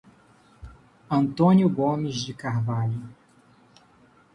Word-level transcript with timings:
Antônio 1.11 1.69
Gomes 1.69 2.23
de 2.23 2.33
Carvalho 2.33 3.07